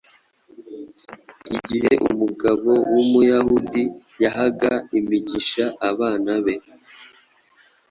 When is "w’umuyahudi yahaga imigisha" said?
2.93-5.65